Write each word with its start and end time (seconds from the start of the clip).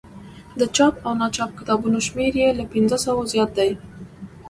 د 0.59 0.61
چاپ 0.75 0.93
او 1.05 1.13
ناچاپ 1.21 1.51
کتابونو 1.59 1.97
شمېر 2.07 2.33
یې 2.41 2.49
له 2.59 2.63
پنځوسو 2.73 3.13
زیات 3.31 3.51
دی. 3.57 3.71